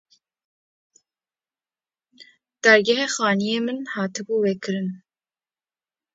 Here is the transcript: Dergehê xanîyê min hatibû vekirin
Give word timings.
Dergehê 2.61 3.07
xanîyê 3.15 3.59
min 3.65 3.79
hatibû 3.93 4.35
vekirin 4.45 4.87